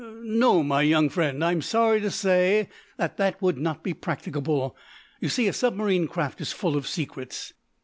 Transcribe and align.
"No, 0.23 0.63
my 0.63 0.81
young 0.81 1.09
friend, 1.09 1.45
I 1.45 1.51
am 1.51 1.61
sorry 1.61 2.01
to 2.01 2.09
say 2.09 2.69
that 2.97 3.17
that 3.17 3.39
would 3.39 3.59
not 3.59 3.83
be 3.83 3.93
practicable. 3.93 4.75
You 5.19 5.29
see, 5.29 5.47
a 5.47 5.53
submarine 5.53 6.07
craft 6.07 6.41
is 6.41 6.51
full 6.51 6.75
of 6.75 6.87
secrets. 6.87 7.53